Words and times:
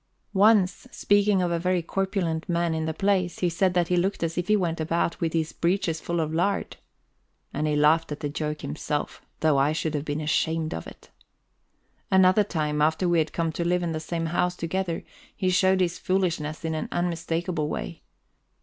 Once, 0.33 0.87
speaking 0.89 1.43
of 1.43 1.51
a 1.51 1.59
very 1.59 1.83
corpulent 1.83 2.49
man 2.49 2.73
in 2.73 2.85
the 2.87 2.91
place, 2.95 3.37
he 3.37 3.49
said 3.49 3.75
that 3.75 3.87
he 3.89 3.95
looked 3.95 4.23
as 4.23 4.35
if 4.35 4.47
he 4.47 4.55
went 4.55 4.79
about 4.79 5.21
with 5.21 5.33
his 5.33 5.53
breeches 5.53 6.01
full 6.01 6.19
of 6.19 6.33
lard. 6.33 6.77
And 7.53 7.67
he 7.67 7.75
laughed 7.75 8.11
at 8.11 8.19
that 8.21 8.33
joke 8.33 8.61
himself, 8.61 9.21
though 9.41 9.59
I 9.59 9.73
should 9.73 9.93
have 9.93 10.03
been 10.05 10.19
ashamed 10.19 10.73
of 10.73 10.87
it. 10.87 11.11
Another 12.09 12.43
time, 12.43 12.81
after 12.81 13.07
we 13.07 13.19
had 13.19 13.31
come 13.31 13.51
to 13.51 13.63
live 13.63 13.83
in 13.83 13.91
the 13.91 13.99
same 13.99 14.25
house 14.25 14.55
together, 14.55 15.03
he 15.35 15.51
showed 15.51 15.81
his 15.81 15.99
foolishness 15.99 16.65
in 16.65 16.73
an 16.73 16.89
unmistakable 16.91 17.67
way. 17.67 18.01